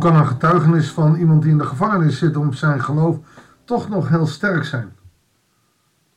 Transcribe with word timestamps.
Hoe 0.00 0.10
kan 0.10 0.20
een 0.20 0.26
getuigenis 0.26 0.90
van 0.90 1.14
iemand 1.14 1.42
die 1.42 1.50
in 1.50 1.58
de 1.58 1.64
gevangenis 1.64 2.18
zit 2.18 2.36
om 2.36 2.52
zijn 2.52 2.82
geloof 2.82 3.18
toch 3.64 3.88
nog 3.88 4.08
heel 4.08 4.26
sterk 4.26 4.64
zijn? 4.64 4.92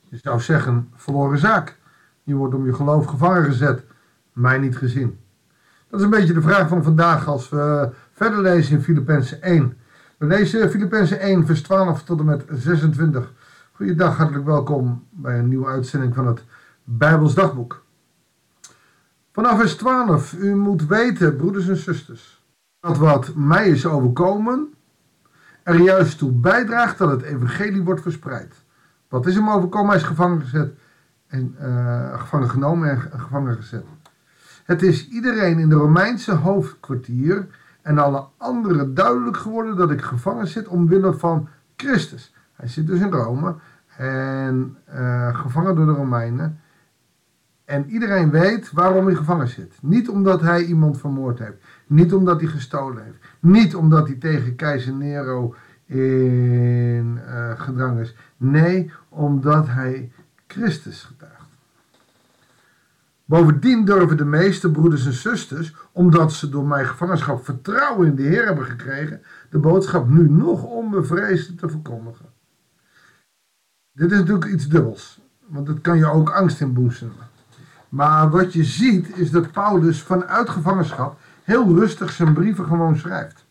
Je 0.09 0.17
zou 0.17 0.39
zeggen, 0.39 0.89
verloren 0.95 1.37
zaak. 1.37 1.77
Je 2.23 2.35
wordt 2.35 2.53
om 2.53 2.65
je 2.65 2.73
geloof 2.73 3.05
gevangen 3.05 3.43
gezet. 3.43 3.83
Mij 4.33 4.57
niet 4.57 4.77
gezien. 4.77 5.19
Dat 5.89 5.99
is 5.99 6.05
een 6.05 6.11
beetje 6.11 6.33
de 6.33 6.41
vraag 6.41 6.67
van 6.67 6.83
vandaag 6.83 7.27
als 7.27 7.49
we 7.49 7.89
verder 8.11 8.41
lezen 8.41 8.75
in 8.77 8.83
Filippenzen 8.83 9.41
1. 9.41 9.77
We 10.17 10.25
lezen 10.25 10.69
Filippenzen 10.69 11.19
1 11.19 11.45
vers 11.45 11.61
12 11.61 12.03
tot 12.03 12.19
en 12.19 12.25
met 12.25 12.45
26. 12.49 13.33
Goeiedag, 13.71 14.17
hartelijk 14.17 14.45
welkom 14.45 15.07
bij 15.09 15.39
een 15.39 15.47
nieuwe 15.47 15.67
uitzending 15.67 16.15
van 16.15 16.27
het 16.27 16.43
Bijbels 16.83 17.33
Dagboek. 17.33 17.83
Vanaf 19.31 19.57
vers 19.59 19.75
12. 19.75 20.33
U 20.33 20.55
moet 20.55 20.85
weten, 20.85 21.35
broeders 21.35 21.67
en 21.67 21.77
zusters, 21.77 22.42
dat 22.83 22.97
wat 22.97 23.35
mij 23.35 23.67
is 23.67 23.85
overkomen 23.85 24.73
er 25.63 25.79
juist 25.79 26.17
toe 26.17 26.31
bijdraagt 26.31 26.97
dat 26.97 27.11
het 27.11 27.21
evangelie 27.21 27.83
wordt 27.83 28.01
verspreid. 28.01 28.53
Wat 29.09 29.25
is 29.25 29.35
hem 29.35 29.49
overkomen? 29.49 29.87
Hij 29.87 29.97
is 29.97 30.03
gevangen 30.03 30.41
gezet 30.41 30.73
en 31.27 31.55
uh, 31.61 32.19
gevangen 32.19 32.49
genomen 32.49 32.89
en 32.89 33.19
gevangen 33.19 33.55
gezet. 33.55 33.85
Het 34.63 34.81
is 34.81 35.07
iedereen 35.07 35.59
in 35.59 35.69
de 35.69 35.75
Romeinse 35.75 36.31
hoofdkwartier 36.31 37.47
en 37.81 37.97
alle 37.97 38.25
anderen 38.37 38.93
duidelijk 38.93 39.37
geworden 39.37 39.75
dat 39.75 39.91
ik 39.91 40.01
gevangen 40.01 40.47
zit 40.47 40.67
omwille 40.67 41.13
van 41.13 41.47
Christus. 41.75 42.33
Hij 42.53 42.67
zit 42.67 42.87
dus 42.87 42.99
in 42.99 43.11
Rome 43.11 43.55
en 43.97 44.77
uh, 44.95 45.35
gevangen 45.35 45.75
door 45.75 45.85
de 45.85 45.91
Romeinen. 45.91 46.59
En 47.65 47.89
iedereen 47.89 48.29
weet 48.29 48.71
waarom 48.71 49.05
hij 49.05 49.15
gevangen 49.15 49.47
zit. 49.47 49.77
Niet 49.81 50.09
omdat 50.09 50.41
hij 50.41 50.63
iemand 50.63 50.99
vermoord 50.99 51.39
heeft. 51.39 51.63
Niet 51.87 52.13
omdat 52.13 52.41
hij 52.41 52.49
gestolen 52.49 53.03
heeft. 53.03 53.17
Niet 53.39 53.75
omdat 53.75 54.07
hij 54.07 54.15
tegen 54.15 54.55
keizer 54.55 54.93
Nero 54.93 55.55
in 55.85 57.19
uh, 57.27 57.59
gedrang 57.61 57.99
is. 57.99 58.15
Nee, 58.37 58.91
omdat 59.09 59.67
hij 59.67 60.11
Christus 60.47 61.03
getuigt. 61.03 61.33
Bovendien 63.25 63.85
durven 63.85 64.17
de 64.17 64.25
meeste 64.25 64.71
broeders 64.71 65.05
en 65.05 65.13
zusters, 65.13 65.75
omdat 65.91 66.33
ze 66.33 66.49
door 66.49 66.65
mijn 66.67 66.85
gevangenschap 66.85 67.43
vertrouwen 67.45 68.07
in 68.07 68.15
de 68.15 68.23
Heer 68.23 68.45
hebben 68.45 68.65
gekregen, 68.65 69.21
de 69.49 69.57
boodschap 69.57 70.09
nu 70.09 70.29
nog 70.29 70.63
onbevreesd 70.63 71.57
te 71.57 71.69
verkondigen. 71.69 72.25
Dit 73.91 74.11
is 74.11 74.17
natuurlijk 74.17 74.51
iets 74.51 74.67
dubbels, 74.67 75.21
want 75.47 75.67
het 75.67 75.81
kan 75.81 75.97
je 75.97 76.05
ook 76.05 76.29
angst 76.29 76.61
inboezemen. 76.61 77.31
Maar 77.93 78.29
wat 78.29 78.53
je 78.53 78.63
ziet 78.63 79.17
is 79.17 79.31
dat 79.31 79.51
Paulus 79.51 80.01
vanuit 80.01 80.49
gevangenschap 80.49 81.19
heel 81.43 81.75
rustig 81.75 82.11
zijn 82.11 82.33
brieven 82.33 82.65
gewoon 82.65 82.97
schrijft. 82.97 83.45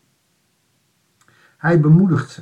Hij 1.57 1.79
bemoedigt 1.79 2.29
ze. 2.29 2.41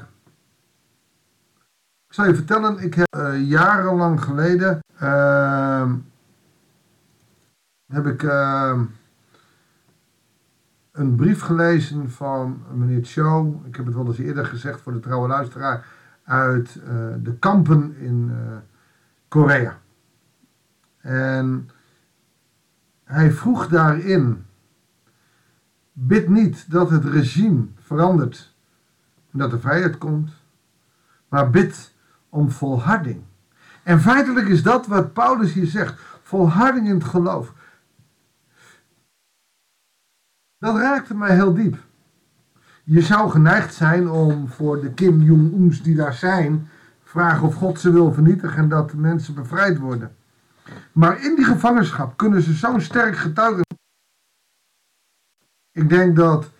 Ik 2.08 2.14
zal 2.14 2.26
je 2.26 2.36
vertellen, 2.36 2.80
ik 2.80 2.94
heb 2.94 3.16
uh, 3.18 3.50
jarenlang 3.50 4.24
geleden 4.24 4.80
uh, 5.04 5.92
heb 7.94 8.06
ik 8.06 8.24
uh, 8.24 8.82
een 10.92 11.16
brief 11.16 11.42
gelezen 11.42 12.12
van 12.12 12.64
meneer 12.74 13.04
Cho. 13.04 13.62
Ik 13.66 13.76
heb 13.76 13.86
het 13.86 13.96
wel 13.96 14.08
eens 14.08 14.18
eerder 14.18 14.46
gezegd 14.46 14.82
voor 14.82 14.94
de 14.94 15.00
trouwe 15.00 15.28
luisteraar 15.28 15.86
uit 16.24 16.76
uh, 16.76 16.84
de 17.20 17.34
kampen 17.40 17.96
in 17.98 18.32
Korea. 19.28 19.78
En 20.98 21.70
hij 23.12 23.31
vroeg 23.31 23.67
daarin: 23.67 24.45
bid 25.94 26.30
niet 26.30 26.72
dat 26.72 26.89
het 26.89 27.05
regime 27.05 27.66
verandert 27.80 28.55
en 29.32 29.39
dat 29.39 29.52
er 29.52 29.60
vrijheid 29.60 29.98
komt, 29.98 30.32
maar 31.30 31.49
bid 31.49 31.94
om 32.30 32.52
volharding. 32.52 33.22
En 33.83 34.02
feitelijk 34.02 34.48
is 34.48 34.64
dat 34.64 34.88
wat 34.88 35.14
Paulus 35.14 35.54
hier 35.54 35.66
zegt: 35.66 36.02
volharding 36.22 36.88
in 36.88 36.94
het 36.94 37.04
geloof. 37.04 37.54
Dat 40.58 40.76
raakte 40.76 41.16
mij 41.16 41.33
heel 41.33 41.54
diep. 41.54 41.78
Je 42.83 43.02
zou 43.02 43.30
geneigd 43.30 43.73
zijn 43.73 44.10
om 44.10 44.48
voor 44.48 44.82
de 44.82 44.93
Kim 44.93 45.22
Jong-uns 45.22 45.83
die 45.83 45.95
daar 45.95 46.14
zijn, 46.14 46.70
vragen 47.04 47.48
of 47.48 47.55
God 47.55 47.80
ze 47.80 47.92
wil 47.92 48.14
vernietigen 48.14 48.58
en 48.58 48.70
dat 48.70 48.89
de 48.89 48.98
mensen 48.98 49.33
bevrijd 49.33 49.78
worden. 49.78 50.16
Maar 50.92 51.24
in 51.24 51.36
die 51.36 51.46
gevangenschap 51.46 52.18
kunnen 52.18 52.42
ze 52.42 52.54
zo 52.54 52.80
sterk 52.80 53.18
getuigen. 53.18 53.64
Ik 55.72 55.90
denk 55.90 56.16
dat, 56.16 56.52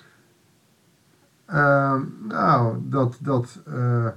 uh, 1.48 2.02
nou, 2.20 2.78
dat, 2.90 3.18
dat, 3.22 3.62
uh, 3.68 4.08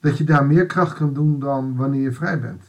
dat 0.00 0.18
je 0.18 0.24
daar 0.24 0.46
meer 0.46 0.66
kracht 0.66 0.94
kan 0.94 1.12
doen 1.12 1.38
dan 1.38 1.76
wanneer 1.76 2.02
je 2.02 2.12
vrij 2.12 2.40
bent. 2.40 2.64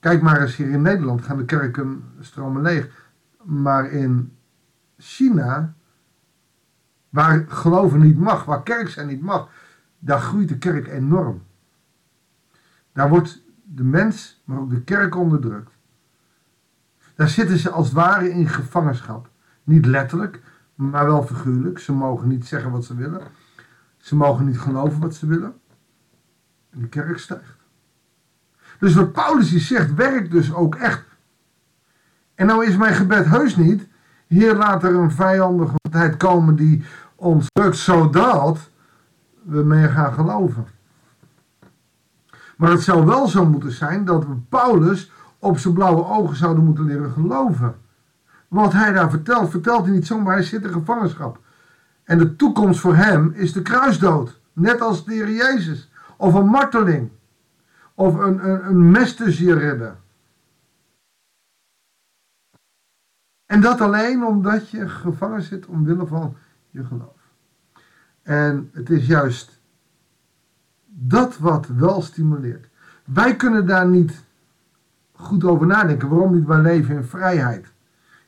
Kijk 0.00 0.22
maar 0.22 0.40
eens 0.40 0.56
hier 0.56 0.70
in 0.70 0.82
Nederland 0.82 1.22
gaan 1.22 1.36
de 1.36 1.44
kerken 1.44 2.04
stromen 2.20 2.62
leeg. 2.62 3.10
Maar 3.42 3.90
in 3.90 4.36
China, 4.98 5.74
waar 7.08 7.44
geloven 7.48 8.00
niet 8.00 8.18
mag, 8.18 8.44
waar 8.44 8.62
kerk 8.62 8.88
zijn 8.88 9.06
niet 9.06 9.22
mag, 9.22 9.48
daar 9.98 10.20
groeit 10.20 10.48
de 10.48 10.58
kerk 10.58 10.88
enorm. 10.88 11.42
Daar 12.92 13.08
wordt 13.08 13.41
de 13.74 13.84
mens, 13.84 14.42
maar 14.44 14.58
ook 14.58 14.70
de 14.70 14.82
kerk 14.82 15.16
onderdrukt. 15.16 15.72
Daar 17.14 17.28
zitten 17.28 17.58
ze 17.58 17.70
als 17.70 17.86
het 17.86 17.94
ware 17.94 18.30
in 18.30 18.48
gevangenschap. 18.48 19.28
Niet 19.64 19.86
letterlijk, 19.86 20.42
maar 20.74 21.06
wel 21.06 21.22
figuurlijk. 21.22 21.78
Ze 21.78 21.92
mogen 21.92 22.28
niet 22.28 22.46
zeggen 22.46 22.70
wat 22.70 22.84
ze 22.84 22.96
willen. 22.96 23.22
Ze 23.96 24.16
mogen 24.16 24.46
niet 24.46 24.58
geloven 24.58 25.00
wat 25.00 25.14
ze 25.14 25.26
willen. 25.26 25.54
En 26.70 26.80
de 26.80 26.88
kerk 26.88 27.18
stijgt. 27.18 27.60
Dus 28.78 28.94
wat 28.94 29.12
Paulus 29.12 29.50
hier 29.50 29.60
zegt, 29.60 29.94
werkt 29.94 30.30
dus 30.30 30.54
ook 30.54 30.74
echt. 30.74 31.04
En 32.34 32.46
nou 32.46 32.66
is 32.66 32.76
mijn 32.76 32.94
gebed 32.94 33.26
heus 33.26 33.56
niet. 33.56 33.88
Hier 34.26 34.54
laat 34.54 34.84
er 34.84 34.94
een 34.94 35.10
vijandige 35.10 35.76
tijd 35.90 36.16
komen 36.16 36.56
die 36.56 36.84
ons 37.14 37.46
drukt 37.52 37.76
zodat 37.76 38.70
we 39.42 39.62
meer 39.62 39.88
gaan 39.88 40.12
geloven. 40.12 40.66
Maar 42.62 42.70
het 42.70 42.82
zou 42.82 43.06
wel 43.06 43.28
zo 43.28 43.46
moeten 43.46 43.72
zijn 43.72 44.04
dat 44.04 44.26
we 44.26 44.34
Paulus 44.48 45.10
op 45.38 45.58
zijn 45.58 45.74
blauwe 45.74 46.04
ogen 46.04 46.36
zouden 46.36 46.64
moeten 46.64 46.84
leren 46.84 47.10
geloven. 47.10 47.74
Wat 48.48 48.72
hij 48.72 48.92
daar 48.92 49.10
vertelt, 49.10 49.50
vertelt 49.50 49.84
hij 49.84 49.94
niet 49.94 50.06
zomaar, 50.06 50.34
hij 50.34 50.42
zit 50.42 50.64
in 50.64 50.72
gevangenschap. 50.72 51.40
En 52.04 52.18
de 52.18 52.36
toekomst 52.36 52.80
voor 52.80 52.94
hem 52.94 53.32
is 53.34 53.52
de 53.52 53.62
kruisdood. 53.62 54.40
Net 54.52 54.80
als 54.80 55.04
de 55.04 55.12
Heer 55.12 55.30
Jezus. 55.30 55.90
Of 56.16 56.34
een 56.34 56.46
marteling. 56.46 57.10
Of 57.94 58.18
een, 58.18 58.66
een, 58.68 58.90
mes 58.90 59.16
tussen 59.16 59.46
je 59.46 59.54
redden. 59.54 59.98
En 63.46 63.60
dat 63.60 63.80
alleen 63.80 64.24
omdat 64.24 64.70
je 64.70 64.88
gevangen 64.88 65.42
zit 65.42 65.66
omwille 65.66 66.06
van 66.06 66.36
je 66.70 66.84
geloof. 66.84 67.20
En 68.22 68.70
het 68.72 68.90
is 68.90 69.06
juist 69.06 69.61
dat 70.94 71.38
wat 71.38 71.66
wel 71.66 72.02
stimuleert. 72.02 72.68
Wij 73.04 73.36
kunnen 73.36 73.66
daar 73.66 73.88
niet 73.88 74.24
goed 75.12 75.44
over 75.44 75.66
nadenken. 75.66 76.08
Waarom 76.08 76.34
niet? 76.34 76.46
Wij 76.46 76.60
leven 76.60 76.96
in 76.96 77.04
vrijheid. 77.04 77.72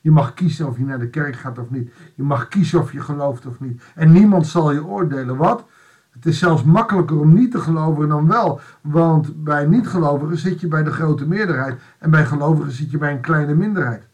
Je 0.01 0.11
mag 0.11 0.33
kiezen 0.33 0.67
of 0.67 0.77
je 0.77 0.85
naar 0.85 0.99
de 0.99 1.09
kerk 1.09 1.35
gaat 1.35 1.59
of 1.59 1.69
niet. 1.69 1.93
Je 2.15 2.23
mag 2.23 2.47
kiezen 2.47 2.79
of 2.79 2.91
je 2.91 3.01
gelooft 3.01 3.45
of 3.45 3.59
niet. 3.59 3.83
En 3.95 4.11
niemand 4.11 4.47
zal 4.47 4.71
je 4.71 4.85
oordelen. 4.85 5.37
Wat? 5.37 5.65
Het 6.09 6.25
is 6.25 6.39
zelfs 6.39 6.63
makkelijker 6.63 7.19
om 7.19 7.33
niet 7.33 7.51
te 7.51 7.59
geloven 7.59 8.07
dan 8.07 8.27
wel. 8.27 8.59
Want 8.81 9.43
bij 9.43 9.65
niet-gelovigen 9.65 10.37
zit 10.37 10.59
je 10.59 10.67
bij 10.67 10.83
de 10.83 10.91
grote 10.91 11.27
meerderheid. 11.27 11.81
En 11.99 12.09
bij 12.09 12.25
gelovigen 12.25 12.71
zit 12.71 12.91
je 12.91 12.97
bij 12.97 13.11
een 13.11 13.21
kleine 13.21 13.53
minderheid. 13.53 14.07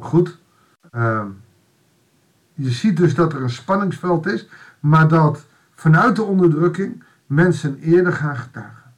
Goed. 0.00 0.38
Uh, 0.92 1.24
je 2.54 2.70
ziet 2.70 2.96
dus 2.96 3.14
dat 3.14 3.32
er 3.32 3.42
een 3.42 3.50
spanningsveld 3.50 4.26
is. 4.26 4.48
Maar 4.80 5.08
dat 5.08 5.46
vanuit 5.74 6.16
de 6.16 6.22
onderdrukking 6.22 7.02
mensen 7.26 7.78
eerder 7.78 8.12
gaan 8.12 8.36
getuigen. 8.36 8.94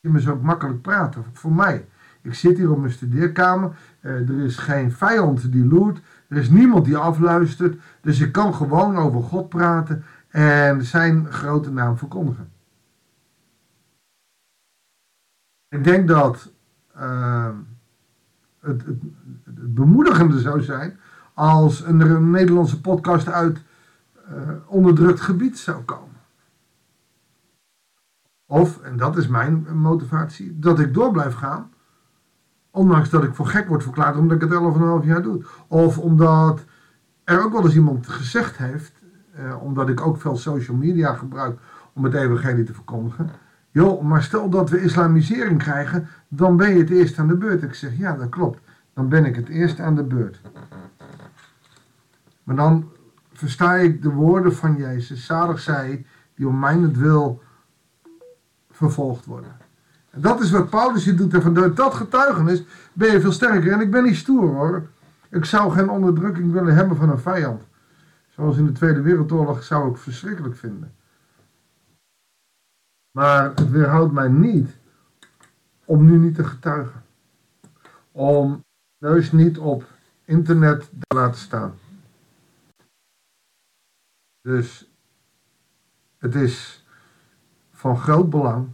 Immers 0.00 0.28
ook 0.28 0.42
makkelijk 0.42 0.82
praten, 0.82 1.24
voor 1.32 1.52
mij. 1.52 1.88
Ik 2.22 2.34
zit 2.34 2.56
hier 2.56 2.70
op 2.70 2.78
mijn 2.78 2.92
studeerkamer, 2.92 3.76
eh, 4.00 4.28
er 4.28 4.44
is 4.44 4.56
geen 4.56 4.92
vijand 4.92 5.52
die 5.52 5.66
loert, 5.66 6.00
er 6.28 6.36
is 6.36 6.50
niemand 6.50 6.84
die 6.84 6.96
afluistert, 6.96 7.80
dus 8.00 8.20
ik 8.20 8.32
kan 8.32 8.54
gewoon 8.54 8.96
over 8.96 9.22
God 9.22 9.48
praten 9.48 10.04
en 10.28 10.84
zijn 10.84 11.32
grote 11.32 11.70
naam 11.70 11.96
verkondigen. 11.96 12.48
Ik 15.68 15.84
denk 15.84 16.08
dat 16.08 16.52
uh, 16.96 17.48
het, 18.60 18.86
het, 18.86 19.74
bemoedigende 19.74 20.40
zou 20.40 20.62
zijn 20.62 20.98
als 21.34 21.84
een 21.84 22.30
Nederlandse 22.30 22.80
podcast 22.80 23.28
uit 23.28 23.62
uh, 24.30 24.36
onderdrukt 24.66 25.20
gebied 25.20 25.58
zou 25.58 25.82
komen. 25.82 26.14
Of, 28.46 28.80
en 28.80 28.96
dat 28.96 29.16
is 29.16 29.28
mijn 29.28 29.66
motivatie, 29.78 30.58
dat 30.58 30.78
ik 30.78 30.94
door 30.94 31.10
blijf 31.10 31.34
gaan. 31.34 31.70
Ondanks 32.70 33.10
dat 33.10 33.24
ik 33.24 33.34
voor 33.34 33.46
gek 33.46 33.68
word 33.68 33.82
verklaard 33.82 34.16
omdat 34.16 34.42
ik 34.42 34.50
het 34.50 34.60
11,5 35.02 35.06
jaar 35.06 35.22
doe. 35.22 35.44
Of 35.68 35.98
omdat 35.98 36.64
er 37.24 37.44
ook 37.44 37.52
wel 37.52 37.64
eens 37.64 37.74
iemand 37.74 38.06
gezegd 38.06 38.56
heeft, 38.56 38.92
eh, 39.32 39.62
omdat 39.62 39.88
ik 39.88 40.00
ook 40.00 40.20
veel 40.20 40.36
social 40.36 40.76
media 40.76 41.14
gebruik 41.14 41.58
om 41.92 42.04
het 42.04 42.14
evangelie 42.14 42.64
te 42.64 42.74
verkondigen. 42.74 43.30
Joh, 43.70 44.02
maar 44.02 44.22
stel 44.22 44.48
dat 44.48 44.70
we 44.70 44.82
islamisering 44.82 45.58
krijgen, 45.58 46.08
dan 46.28 46.56
ben 46.56 46.70
je 46.70 46.78
het 46.78 46.90
eerst 46.90 47.18
aan 47.18 47.28
de 47.28 47.36
beurt. 47.36 47.62
Ik 47.62 47.74
zeg, 47.74 47.98
ja, 47.98 48.16
dat 48.16 48.28
klopt. 48.28 48.60
Dan 48.92 49.08
ben 49.08 49.24
ik 49.24 49.36
het 49.36 49.48
eerst 49.48 49.80
aan 49.80 49.94
de 49.94 50.04
beurt. 50.04 50.40
Maar 52.42 52.56
dan 52.56 52.92
versta 53.38 53.74
ik 53.74 54.02
de 54.02 54.10
woorden 54.10 54.54
van 54.54 54.76
Jezus. 54.76 55.26
Zalig 55.26 55.60
zij 55.60 56.06
die 56.34 56.48
om 56.48 56.58
mijn 56.58 56.94
wil 56.94 57.42
vervolgd 58.70 59.24
worden. 59.24 59.56
En 60.10 60.20
dat 60.20 60.40
is 60.40 60.50
wat 60.50 60.70
Paulus 60.70 61.04
hier 61.04 61.16
doet. 61.16 61.34
En 61.34 61.42
vanuit 61.42 61.76
dat 61.76 61.94
getuigenis 61.94 62.64
ben 62.92 63.12
je 63.12 63.20
veel 63.20 63.32
sterker. 63.32 63.72
En 63.72 63.80
ik 63.80 63.90
ben 63.90 64.04
niet 64.04 64.16
stoer 64.16 64.48
hoor. 64.48 64.86
Ik 65.30 65.44
zou 65.44 65.72
geen 65.72 65.88
onderdrukking 65.88 66.52
willen 66.52 66.74
hebben 66.74 66.96
van 66.96 67.10
een 67.10 67.18
vijand. 67.18 67.62
Zoals 68.28 68.56
in 68.56 68.66
de 68.66 68.72
Tweede 68.72 69.00
Wereldoorlog 69.00 69.62
zou 69.62 69.90
ik 69.90 69.96
verschrikkelijk 69.96 70.56
vinden. 70.56 70.94
Maar 73.10 73.44
het 73.44 73.70
weerhoudt 73.70 74.12
mij 74.12 74.28
niet 74.28 74.70
om 75.84 76.04
nu 76.04 76.18
niet 76.18 76.34
te 76.34 76.44
getuigen. 76.44 77.02
Om 78.12 78.64
neus 78.98 79.32
niet 79.32 79.58
op 79.58 79.84
internet 80.24 80.90
te 80.98 81.16
laten 81.16 81.40
staan. 81.40 81.74
Dus 84.44 84.90
het 86.18 86.34
is 86.34 86.84
van 87.70 87.98
groot 87.98 88.30
belang 88.30 88.68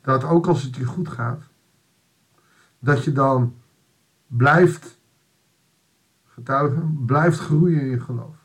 dat 0.00 0.24
ook 0.24 0.46
als 0.46 0.62
het 0.62 0.76
je 0.76 0.84
goed 0.84 1.08
gaat, 1.08 1.42
dat 2.78 3.04
je 3.04 3.12
dan 3.12 3.54
blijft 4.26 4.98
getuigen, 6.24 7.04
blijft 7.04 7.38
groeien 7.38 7.80
in 7.80 7.90
je 7.90 8.00
geloof. 8.00 8.36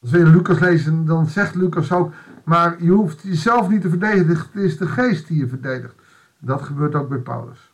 Als 0.00 0.10
we 0.10 0.18
in 0.18 0.30
Lucas 0.30 0.58
lezen, 0.58 1.04
dan 1.04 1.26
zegt 1.26 1.54
Lucas 1.54 1.92
ook, 1.92 2.12
maar 2.44 2.82
je 2.82 2.90
hoeft 2.90 3.22
jezelf 3.22 3.68
niet 3.68 3.80
te 3.80 3.88
verdedigen, 3.88 4.46
het 4.52 4.62
is 4.62 4.78
de 4.78 4.86
geest 4.86 5.26
die 5.26 5.38
je 5.38 5.48
verdedigt. 5.48 5.94
Dat 6.38 6.62
gebeurt 6.62 6.94
ook 6.94 7.08
bij 7.08 7.20
Paulus. 7.20 7.72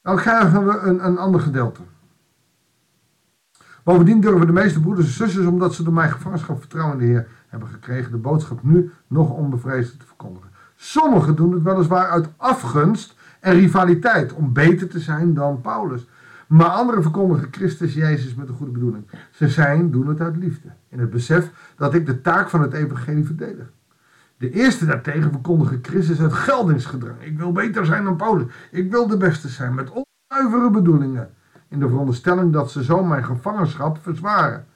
Dan 0.00 0.16
krijgen 0.16 0.66
we 0.66 0.78
een, 0.78 1.04
een 1.04 1.18
ander 1.18 1.40
gedeelte. 1.40 1.82
Bovendien 3.90 4.20
durven 4.20 4.46
de 4.46 4.52
meeste 4.52 4.80
broeders 4.80 5.06
en 5.06 5.12
zusters, 5.12 5.46
omdat 5.46 5.74
ze 5.74 5.82
door 5.82 5.92
mijn 5.92 6.10
gevangenschap 6.10 6.58
vertrouwen 6.58 7.00
in 7.00 7.06
de 7.06 7.12
Heer 7.12 7.28
hebben 7.48 7.68
gekregen, 7.68 8.10
de 8.10 8.16
boodschap 8.16 8.62
nu 8.62 8.90
nog 9.06 9.30
onbevreesd 9.30 9.98
te 9.98 10.06
verkondigen. 10.06 10.50
Sommigen 10.76 11.36
doen 11.36 11.52
het 11.52 11.62
weliswaar 11.62 12.08
uit 12.08 12.28
afgunst 12.36 13.16
en 13.40 13.52
rivaliteit, 13.52 14.32
om 14.32 14.52
beter 14.52 14.88
te 14.88 14.98
zijn 14.98 15.34
dan 15.34 15.60
Paulus. 15.60 16.08
Maar 16.46 16.68
anderen 16.68 17.02
verkondigen 17.02 17.48
Christus 17.50 17.94
Jezus 17.94 18.34
met 18.34 18.48
een 18.48 18.54
goede 18.54 18.72
bedoeling. 18.72 19.04
Ze 19.30 19.48
zijn, 19.48 19.90
doen 19.90 20.08
het 20.08 20.20
uit 20.20 20.36
liefde, 20.36 20.68
in 20.88 20.98
het 20.98 21.10
besef 21.10 21.50
dat 21.76 21.94
ik 21.94 22.06
de 22.06 22.20
taak 22.20 22.48
van 22.48 22.62
het 22.62 22.72
evangelie 22.72 23.24
verdedig. 23.24 23.70
De 24.36 24.50
eerste 24.50 24.86
daartegen 24.86 25.30
verkondigen 25.30 25.78
Christus 25.82 26.20
uit 26.20 26.32
geldingsgedrang. 26.32 27.22
Ik 27.22 27.38
wil 27.38 27.52
beter 27.52 27.86
zijn 27.86 28.04
dan 28.04 28.16
Paulus. 28.16 28.52
Ik 28.70 28.90
wil 28.90 29.06
de 29.06 29.16
beste 29.16 29.48
zijn, 29.48 29.74
met 29.74 29.90
onzuivere 29.90 30.70
bedoelingen 30.70 31.30
in 31.70 31.80
de 31.80 31.88
veronderstelling 31.88 32.52
dat 32.52 32.70
ze 32.70 32.84
zo 32.84 33.04
mijn 33.04 33.24
gevangenschap 33.24 33.98
verzwaren. 34.02 34.66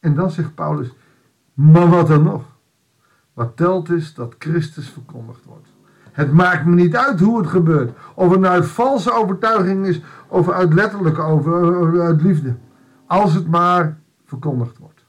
En 0.00 0.14
dan 0.14 0.30
zegt 0.30 0.54
Paulus, 0.54 0.94
maar 1.54 1.88
wat 1.88 2.06
dan 2.06 2.22
nog? 2.22 2.44
Wat 3.32 3.56
telt 3.56 3.90
is 3.90 4.14
dat 4.14 4.34
Christus 4.38 4.88
verkondigd 4.88 5.44
wordt. 5.44 5.68
Het 6.12 6.32
maakt 6.32 6.64
me 6.64 6.74
niet 6.74 6.96
uit 6.96 7.20
hoe 7.20 7.38
het 7.38 7.46
gebeurt. 7.46 7.98
Of 8.14 8.30
het 8.30 8.40
nou 8.40 8.54
uit 8.54 8.66
valse 8.66 9.12
overtuiging 9.12 9.86
is 9.86 10.02
of 10.28 10.50
uit 10.50 10.74
letterlijke 10.74 11.20
over, 11.20 12.00
uit 12.00 12.22
liefde. 12.22 12.56
Als 13.06 13.34
het 13.34 13.48
maar 13.48 13.98
verkondigd 14.24 14.78
wordt. 14.78 15.04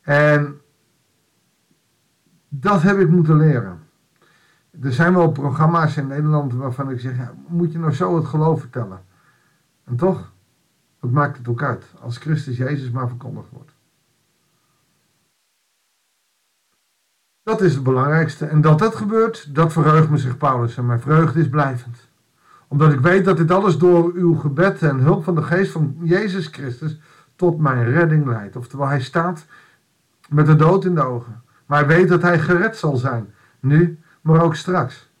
En 0.00 0.60
dat 2.48 2.82
heb 2.82 2.98
ik 2.98 3.08
moeten 3.08 3.36
leren. 3.36 3.80
Er 4.80 4.92
zijn 4.92 5.14
wel 5.14 5.30
programma's 5.30 5.96
in 5.96 6.06
Nederland 6.06 6.54
waarvan 6.54 6.90
ik 6.90 7.00
zeg, 7.00 7.16
ja, 7.16 7.32
moet 7.46 7.72
je 7.72 7.78
nou 7.78 7.92
zo 7.92 8.16
het 8.16 8.24
geloof 8.24 8.60
vertellen? 8.60 9.00
En 9.84 9.96
toch, 9.96 10.32
wat 11.00 11.10
maakt 11.10 11.36
het 11.38 11.48
ook 11.48 11.62
uit 11.62 11.84
als 12.00 12.16
Christus 12.16 12.56
Jezus 12.56 12.90
maar 12.90 13.08
verkondigd 13.08 13.50
wordt? 13.50 13.72
Dat 17.42 17.60
is 17.60 17.74
het 17.74 17.82
belangrijkste. 17.82 18.46
En 18.46 18.60
dat 18.60 18.78
dat 18.78 18.94
gebeurt, 18.94 19.54
dat 19.54 19.72
verheugt 19.72 20.10
me, 20.10 20.16
zegt 20.16 20.38
Paulus. 20.38 20.76
En 20.76 20.86
mijn 20.86 21.00
vreugde 21.00 21.40
is 21.40 21.48
blijvend. 21.48 22.08
Omdat 22.68 22.92
ik 22.92 23.00
weet 23.00 23.24
dat 23.24 23.36
dit 23.36 23.50
alles 23.50 23.78
door 23.78 24.12
uw 24.14 24.34
gebed 24.34 24.82
en 24.82 24.98
hulp 24.98 25.24
van 25.24 25.34
de 25.34 25.42
geest 25.42 25.72
van 25.72 25.96
Jezus 26.02 26.46
Christus 26.46 27.00
tot 27.36 27.58
mijn 27.58 27.84
redding 27.84 28.26
leidt. 28.26 28.56
Oftewel, 28.56 28.86
hij 28.86 29.00
staat 29.00 29.46
met 30.28 30.46
de 30.46 30.56
dood 30.56 30.84
in 30.84 30.94
de 30.94 31.02
ogen. 31.02 31.42
Maar 31.66 31.78
hij 31.78 31.96
weet 31.96 32.08
dat 32.08 32.22
hij 32.22 32.38
gered 32.38 32.76
zal 32.76 32.96
zijn. 32.96 33.34
Nu, 33.60 33.98
maar 34.20 34.42
ook 34.42 34.54
straks. 34.54 35.11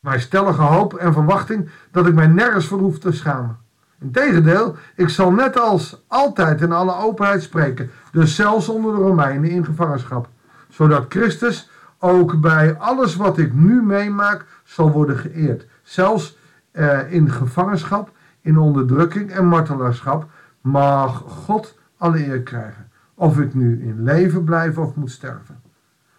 Mijn 0.00 0.20
stellige 0.20 0.62
hoop 0.62 0.94
en 0.94 1.12
verwachting 1.12 1.70
dat 1.90 2.06
ik 2.06 2.14
mij 2.14 2.26
nergens 2.26 2.66
voor 2.66 2.98
te 2.98 3.12
schamen. 3.12 3.58
Integendeel, 3.98 4.76
ik 4.94 5.08
zal 5.08 5.32
net 5.32 5.58
als 5.58 6.04
altijd 6.06 6.60
in 6.60 6.72
alle 6.72 6.96
openheid 6.96 7.42
spreken, 7.42 7.90
dus 8.12 8.34
zelfs 8.34 8.68
onder 8.68 8.94
de 8.94 9.00
Romeinen 9.00 9.50
in 9.50 9.64
gevangenschap, 9.64 10.28
zodat 10.68 11.06
Christus 11.08 11.70
ook 11.98 12.40
bij 12.40 12.76
alles 12.78 13.16
wat 13.16 13.38
ik 13.38 13.52
nu 13.52 13.82
meemaak 13.82 14.46
zal 14.64 14.90
worden 14.90 15.16
geëerd. 15.18 15.66
Zelfs 15.82 16.38
eh, 16.70 17.12
in 17.12 17.30
gevangenschap, 17.30 18.10
in 18.40 18.58
onderdrukking 18.58 19.30
en 19.30 19.46
martelaarschap 19.46 20.30
mag 20.60 21.22
God 21.26 21.78
alle 21.96 22.26
eer 22.26 22.42
krijgen. 22.42 22.90
Of 23.14 23.38
ik 23.38 23.54
nu 23.54 23.82
in 23.82 24.02
leven 24.02 24.44
blijf 24.44 24.78
of 24.78 24.94
moet 24.94 25.10
sterven. 25.10 25.60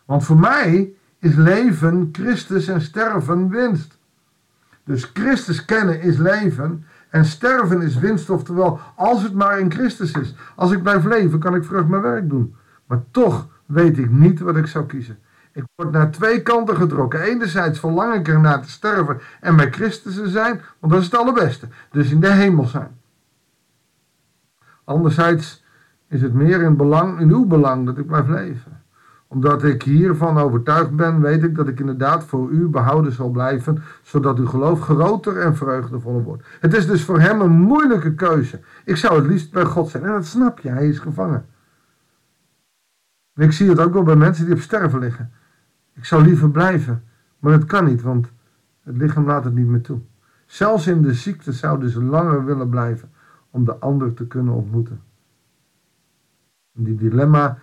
Want 0.06 0.24
voor 0.24 0.40
mij 0.40 0.94
is 1.22 1.36
leven 1.36 2.10
Christus 2.12 2.68
en 2.68 2.82
sterven 2.82 3.50
winst. 3.50 3.98
Dus 4.84 5.10
Christus 5.14 5.66
kennen 5.66 6.02
is 6.02 6.18
leven 6.18 6.86
en 7.10 7.26
sterven 7.26 7.82
is 7.82 7.98
winst. 7.98 8.30
Oftewel, 8.30 8.80
als 8.96 9.24
het 9.24 9.34
maar 9.34 9.60
in 9.60 9.72
Christus 9.72 10.12
is. 10.12 10.36
Als 10.56 10.72
ik 10.72 10.84
blijf 10.84 11.04
leven, 11.04 11.40
kan 11.40 11.56
ik 11.56 11.64
vrucht 11.64 11.88
mijn 11.88 12.02
werk 12.02 12.30
doen. 12.30 12.56
Maar 12.86 13.04
toch 13.12 13.48
weet 13.66 13.98
ik 13.98 14.10
niet 14.10 14.40
wat 14.40 14.56
ik 14.56 14.68
zou 14.68 14.86
kiezen. 14.86 15.20
Ik 15.52 15.64
word 15.76 15.92
naar 15.92 16.12
twee 16.12 16.42
kanten 16.42 16.76
gedrokken. 16.76 17.22
Enerzijds 17.22 17.80
verlang 17.80 18.16
ik 18.16 18.28
ernaar 18.28 18.62
te 18.62 18.70
sterven 18.70 19.22
en 19.40 19.56
bij 19.56 19.72
Christus 19.72 20.16
te 20.16 20.30
zijn, 20.30 20.62
want 20.80 20.94
dat 20.94 21.02
is 21.02 21.08
het 21.08 21.20
allerbeste. 21.20 21.68
Dus 21.92 22.12
in 22.12 22.20
de 22.20 22.32
hemel 22.32 22.66
zijn. 22.66 23.00
Anderzijds 24.84 25.64
is 26.08 26.22
het 26.22 26.34
meer 26.34 26.62
in, 26.62 26.78
belang, 26.78 27.20
in 27.20 27.30
uw 27.30 27.46
belang 27.46 27.86
dat 27.86 27.98
ik 27.98 28.08
blijf 28.08 28.28
leven 28.28 28.81
omdat 29.32 29.64
ik 29.64 29.84
hiervan 29.84 30.38
overtuigd 30.38 30.96
ben, 30.96 31.22
weet 31.22 31.44
ik 31.44 31.56
dat 31.56 31.68
ik 31.68 31.80
inderdaad 31.80 32.24
voor 32.24 32.50
u 32.50 32.68
behouden 32.68 33.12
zal 33.12 33.30
blijven, 33.30 33.84
zodat 34.02 34.38
uw 34.38 34.46
geloof 34.46 34.82
groter 34.82 35.38
en 35.38 35.56
vreugdevoller 35.56 36.24
wordt. 36.24 36.44
Het 36.60 36.74
is 36.74 36.88
dus 36.88 37.04
voor 37.04 37.20
hem 37.20 37.42
een 37.42 37.52
moeilijke 37.52 38.14
keuze. 38.14 38.60
Ik 38.86 38.96
zou 38.96 39.16
het 39.16 39.26
liefst 39.26 39.52
bij 39.52 39.66
God 39.66 39.90
zijn. 39.90 40.04
En 40.04 40.12
dat 40.12 40.26
snap 40.26 40.60
je, 40.60 40.70
hij 40.70 40.88
is 40.88 41.00
gevangen. 41.00 41.46
En 43.34 43.44
ik 43.44 43.52
zie 43.52 43.70
het 43.70 43.80
ook 43.80 43.94
wel 43.94 44.04
bij 44.04 44.16
mensen 44.16 44.46
die 44.46 44.54
op 44.54 44.60
sterven 44.60 45.00
liggen. 45.00 45.32
Ik 45.94 46.06
zou 46.06 46.24
liever 46.24 46.50
blijven, 46.50 47.04
maar 47.40 47.52
dat 47.52 47.66
kan 47.66 47.86
niet, 47.86 48.02
want 48.02 48.32
het 48.84 48.98
lichaam 48.98 49.26
laat 49.26 49.44
het 49.44 49.56
niet 49.56 49.68
meer 49.68 49.82
toe. 49.82 50.00
Zelfs 50.46 50.88
in 50.88 51.02
de 51.02 51.14
ziekte 51.14 51.52
zouden 51.52 51.90
ze 51.90 52.04
langer 52.04 52.46
willen 52.46 52.70
blijven 52.70 53.12
om 53.50 53.66
de 53.66 53.76
ander 53.76 54.14
te 54.14 54.28
kunnen 54.28 54.54
ontmoeten. 54.54 55.02
En 56.76 56.84
die 56.84 56.96
dilemma 56.96 57.58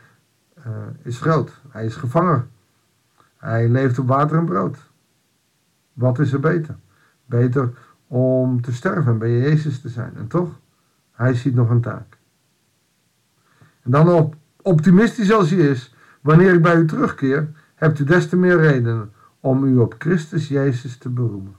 is 1.03 1.21
groot. 1.21 1.61
Hij 1.69 1.85
is 1.85 1.97
gevangen. 1.97 2.51
Hij 3.37 3.69
leeft 3.69 3.99
op 3.99 4.09
water 4.09 4.39
en 4.39 4.45
brood. 4.45 4.79
Wat 5.93 6.19
is 6.19 6.33
er 6.33 6.41
beter? 6.41 6.77
Beter 7.27 7.71
om 8.07 8.63
te 8.63 8.73
sterven 8.73 9.13
en 9.13 9.19
bij 9.19 9.39
Jezus 9.39 9.81
te 9.81 9.89
zijn. 9.89 10.17
En 10.17 10.27
toch, 10.27 10.61
hij 11.13 11.35
ziet 11.35 11.55
nog 11.55 11.71
een 11.71 11.81
taak. 11.81 12.19
En 13.83 13.91
dan 13.91 14.09
op, 14.09 14.35
optimistisch 14.63 15.33
als 15.33 15.51
hij 15.51 15.59
is, 15.59 15.95
wanneer 16.21 16.55
ik 16.55 16.63
bij 16.63 16.77
u 16.77 16.87
terugkeer, 16.87 17.51
hebt 17.75 17.99
u 17.99 18.05
des 18.05 18.29
te 18.29 18.37
meer 18.37 18.61
redenen 18.61 19.13
om 19.41 19.65
u 19.65 19.77
op 19.77 19.95
Christus 19.99 20.49
Jezus 20.49 20.99
te 20.99 21.09
beroemen. 21.09 21.57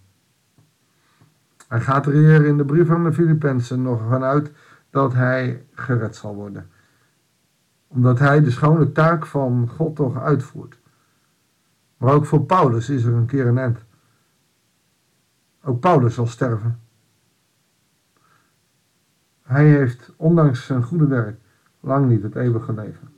Hij 1.67 1.81
gaat 1.81 2.05
er 2.05 2.13
hier 2.13 2.45
in 2.45 2.57
de 2.57 2.65
brief 2.65 2.89
aan 2.89 3.03
de 3.03 3.13
Filippenzen 3.13 3.81
nog 3.81 4.01
vanuit 4.09 4.51
dat 4.89 5.13
hij 5.13 5.65
gered 5.73 6.15
zal 6.15 6.35
worden 6.35 6.69
omdat 7.89 8.19
hij 8.19 8.41
de 8.41 8.51
schone 8.51 8.91
taak 8.91 9.25
van 9.25 9.69
God 9.69 9.95
toch 9.95 10.21
uitvoert. 10.21 10.79
Maar 11.97 12.13
ook 12.13 12.25
voor 12.25 12.45
Paulus 12.45 12.89
is 12.89 13.03
er 13.03 13.13
een 13.13 13.25
keer 13.25 13.47
een 13.47 13.57
eind. 13.57 13.85
Ook 15.63 15.79
Paulus 15.79 16.13
zal 16.13 16.27
sterven. 16.27 16.79
Hij 19.41 19.69
heeft, 19.69 20.13
ondanks 20.15 20.65
zijn 20.65 20.83
goede 20.83 21.07
werk, 21.07 21.39
lang 21.79 22.09
niet 22.09 22.23
het 22.23 22.35
eeuwige 22.35 22.73
leven. 22.73 23.13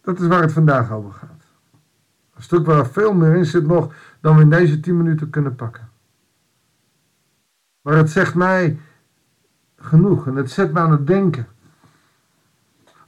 Dat 0.00 0.20
is 0.20 0.26
waar 0.26 0.42
het 0.42 0.52
vandaag 0.52 0.92
over 0.92 1.12
gaat. 1.12 1.44
Een 2.34 2.42
stuk 2.42 2.66
waar 2.66 2.86
veel 2.86 3.14
meer 3.14 3.34
in 3.34 3.44
zit 3.46 3.66
nog 3.66 3.94
dan 4.20 4.36
we 4.36 4.42
in 4.42 4.50
deze 4.50 4.80
10 4.80 4.96
minuten 4.96 5.30
kunnen 5.30 5.54
pakken. 5.54 5.88
Maar 7.80 7.96
het 7.96 8.10
zegt 8.10 8.34
mij 8.34 8.78
genoeg 9.80 10.26
en 10.26 10.36
het 10.36 10.50
zet 10.50 10.72
me 10.72 10.78
aan 10.78 10.90
het 10.90 11.06
denken. 11.06 11.46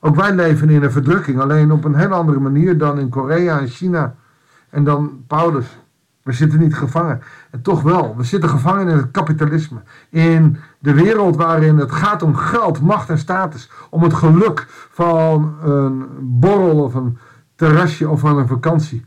Ook 0.00 0.16
wij 0.16 0.34
leven 0.34 0.70
in 0.70 0.82
een 0.82 0.92
verdrukking, 0.92 1.40
alleen 1.40 1.72
op 1.72 1.84
een 1.84 1.94
heel 1.94 2.12
andere 2.12 2.40
manier 2.40 2.78
dan 2.78 2.98
in 2.98 3.08
Korea 3.08 3.58
en 3.58 3.68
China 3.68 4.14
en 4.70 4.84
dan 4.84 5.24
Paulus. 5.26 5.78
We 6.22 6.32
zitten 6.32 6.58
niet 6.58 6.74
gevangen. 6.74 7.22
En 7.50 7.62
toch 7.62 7.82
wel, 7.82 8.16
we 8.16 8.24
zitten 8.24 8.48
gevangen 8.48 8.88
in 8.88 8.96
het 8.96 9.10
kapitalisme. 9.10 9.82
In 10.08 10.56
de 10.78 10.94
wereld 10.94 11.36
waarin 11.36 11.78
het 11.78 11.92
gaat 11.92 12.22
om 12.22 12.34
geld, 12.34 12.80
macht 12.80 13.08
en 13.08 13.18
status. 13.18 13.70
Om 13.90 14.02
het 14.02 14.14
geluk 14.14 14.66
van 14.90 15.54
een 15.62 16.06
borrel 16.20 16.82
of 16.82 16.94
een 16.94 17.18
terrasje 17.54 18.08
of 18.08 18.20
van 18.20 18.38
een 18.38 18.46
vakantie. 18.46 19.04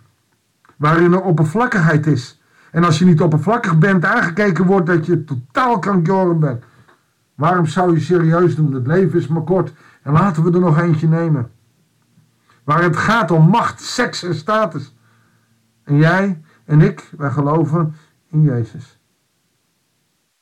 Waarin 0.76 1.14
er 1.14 1.22
oppervlakkigheid 1.22 2.08
is. 2.08 2.42
En 2.72 2.84
als 2.84 3.00
je 3.00 3.06
niet 3.06 3.22
oppervlakkig 3.22 3.78
bent, 3.78 4.06
aangekeken 4.06 4.66
wordt 4.66 4.86
dat 4.88 5.06
je 5.06 5.24
totaal 5.24 5.80
krankjoren 5.80 6.40
bent. 6.40 6.64
Waarom 7.36 7.66
zou 7.66 7.94
je 7.94 8.00
serieus 8.00 8.56
doen? 8.56 8.74
Het 8.74 8.88
leven 8.88 9.20
is 9.20 9.28
maar 9.28 9.44
kort. 9.44 9.74
En 10.02 10.14
laten 10.14 10.44
we 10.44 10.52
er 10.52 10.60
nog 10.60 10.80
eentje 10.80 11.08
nemen. 11.08 11.52
Waar 12.64 12.84
het 12.84 12.98
gaat 12.98 13.32
om 13.32 13.50
macht, 13.50 13.82
seks 13.82 14.24
en 14.24 14.36
status. 14.36 14.96
En 15.84 15.96
jij 15.96 16.42
en 16.66 16.82
ik, 16.82 17.14
wij 17.18 17.32
geloven 17.32 17.96
in 18.28 18.42
Jezus. 18.42 19.00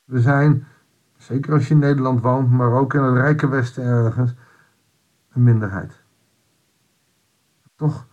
We 0.03 0.21
zijn, 0.21 0.65
zeker 1.17 1.53
als 1.53 1.67
je 1.67 1.73
in 1.73 1.79
Nederland 1.79 2.21
woont, 2.21 2.51
maar 2.51 2.71
ook 2.71 2.93
in 2.93 3.01
het 3.01 3.13
rijke 3.13 3.47
Westen 3.47 3.83
ergens, 3.83 4.33
een 5.33 5.43
minderheid. 5.43 6.03
Toch, 7.75 8.07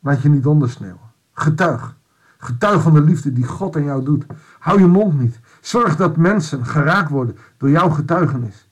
laat 0.00 0.22
je 0.22 0.28
niet 0.28 0.46
ondersneeuwen. 0.46 1.10
Getuig. 1.32 1.96
Getuig 2.38 2.82
van 2.82 2.94
de 2.94 3.00
liefde 3.00 3.32
die 3.32 3.46
God 3.46 3.76
aan 3.76 3.84
jou 3.84 4.04
doet. 4.04 4.26
Hou 4.58 4.80
je 4.80 4.86
mond 4.86 5.18
niet. 5.18 5.40
Zorg 5.68 5.96
dat 5.96 6.16
mensen 6.16 6.66
geraakt 6.66 7.10
worden 7.10 7.36
door 7.56 7.70
jouw 7.70 7.88
getuigenis. 7.88 8.70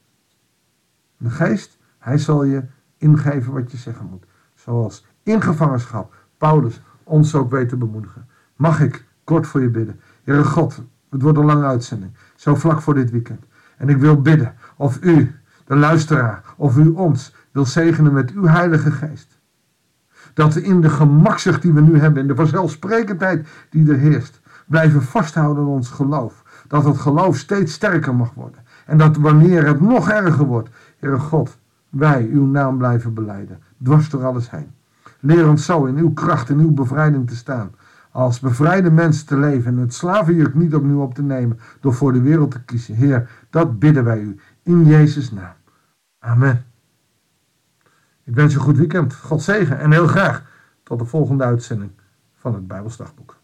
De 1.17 1.31
geest, 1.31 1.79
hij 1.99 2.19
zal 2.19 2.45
je 2.45 2.65
ingeven 2.97 3.53
wat 3.53 3.71
je 3.71 3.77
zeggen 3.77 4.07
moet. 4.11 4.25
Zoals 4.55 5.07
in 5.23 5.43
gevangenschap 5.43 6.15
Paulus 6.39 6.81
ons 7.03 7.35
ook 7.35 7.51
weet 7.51 7.69
te 7.69 7.77
bemoedigen. 7.77 8.29
Mag 8.55 8.81
ik 8.81 9.05
kort 9.25 9.47
voor 9.47 9.61
je 9.61 9.69
bidden? 9.69 10.01
Heere 10.25 10.45
God, 10.45 10.83
het 11.11 11.23
wordt 11.23 11.39
een 11.39 11.45
lange 11.45 11.67
uitzending. 11.67 12.13
Zo 12.37 12.55
vlak 12.55 12.81
voor 12.81 12.95
dit 12.95 13.11
weekend. 13.11 13.45
En 13.77 13.89
ik 13.89 13.97
wil 13.97 14.21
bidden 14.21 14.55
of 14.77 15.03
u, 15.03 15.35
de 15.65 15.77
luisteraar, 15.77 16.43
of 16.57 16.77
u 16.77 16.89
ons 16.89 17.35
wil 17.53 17.65
zegenen 17.65 18.13
met 18.13 18.31
uw 18.31 18.47
heilige 18.47 18.91
geest. 18.91 19.39
Dat 20.35 20.55
we 20.55 20.63
in 20.63 20.81
de 20.81 20.91
gemakzucht 20.91 21.63
die 21.63 21.73
we 21.73 21.81
nu 21.81 21.99
hebben, 21.99 22.23
in 22.23 22.29
de 22.29 22.35
vanzelfsprekendheid 22.35 23.49
die 23.71 23.91
er 23.91 23.99
heerst, 23.99 24.41
blijven 24.67 25.03
vasthouden 25.03 25.63
aan 25.63 25.71
ons 25.71 25.91
geloof. 25.91 26.45
Dat 26.69 26.85
het 26.85 26.99
geloof 26.99 27.37
steeds 27.37 27.73
sterker 27.73 28.15
mag 28.15 28.35
worden. 28.35 28.65
En 28.87 28.99
dat 28.99 29.17
wanneer 29.17 29.67
het 29.67 29.81
nog 29.81 30.11
erger 30.11 30.45
wordt, 30.45 30.69
Heere 30.99 31.19
God, 31.19 31.59
wij 31.89 32.29
uw 32.33 32.47
naam 32.47 32.79
blijven 32.79 33.15
beleiden. 33.15 33.63
Dwars 33.83 34.11
door 34.11 34.25
alles 34.25 34.51
heen. 34.51 34.71
Leer 35.21 35.49
ons 35.49 35.65
zo 35.65 35.85
in 35.85 35.97
uw 35.97 36.13
kracht 36.13 36.51
en 36.51 36.59
uw 36.59 36.71
bevrijding 36.71 37.29
te 37.29 37.37
staan. 37.37 37.71
Als 38.11 38.41
bevrijde 38.41 38.91
mensen 38.91 39.27
te 39.27 39.37
leven 39.37 39.73
en 39.73 39.79
het 39.79 39.95
slavenjuk 39.95 40.55
niet 40.55 40.75
opnieuw 40.75 41.01
op 41.01 41.15
te 41.15 41.23
nemen 41.23 41.59
door 41.81 41.95
voor 41.95 42.13
de 42.13 42.21
wereld 42.21 42.51
te 42.51 42.65
kiezen. 42.65 42.95
Heer, 42.95 43.31
dat 43.51 43.79
bidden 43.79 44.05
wij 44.05 44.21
u 44.21 44.41
in 44.63 44.85
Jezus' 44.85 45.31
naam. 45.31 45.55
Amen. 46.19 46.65
Ik 48.25 48.35
wens 48.35 48.53
je 48.53 48.59
een 48.59 48.65
goed 48.65 48.77
weekend. 48.77 49.15
God 49.15 49.43
zegen 49.43 49.79
en 49.79 49.93
heel 49.93 50.07
graag 50.07 50.43
tot 50.83 50.99
de 50.99 51.05
volgende 51.05 51.45
uitzending 51.45 51.91
van 52.35 52.55
het 52.55 52.67
Bijbelsdagboek. 52.67 53.37